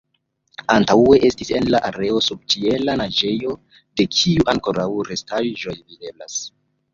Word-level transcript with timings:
Antaŭe 0.75 1.17
estis 1.27 1.51
en 1.59 1.67
la 1.75 1.81
areo 1.89 2.21
subĉiela 2.27 2.95
naĝejo, 3.03 3.53
de 4.01 4.07
kiu 4.17 4.49
ankoraŭ 4.55 4.89
restaĵoj 5.11 5.77
videblas. 5.77 6.41